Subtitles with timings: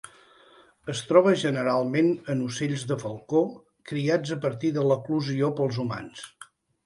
[0.93, 3.43] Es troba generalment en ocells de falcó
[3.91, 6.25] criats a partir de l'eclosió pels humans.